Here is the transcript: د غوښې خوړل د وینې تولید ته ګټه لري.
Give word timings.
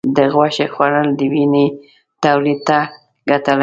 د 0.15 0.17
غوښې 0.33 0.65
خوړل 0.73 1.07
د 1.19 1.21
وینې 1.33 1.65
تولید 2.23 2.59
ته 2.67 2.79
ګټه 3.29 3.51
لري. 3.53 3.59